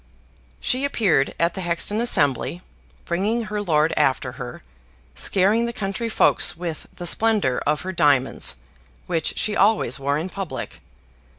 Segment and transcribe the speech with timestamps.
[0.59, 2.63] She appeared at the Hexton Assembly,
[3.05, 4.63] bringing her lord after her,
[5.13, 8.55] scaring the country folks with the splendor of her diamonds,
[9.05, 10.81] which she always wore in public.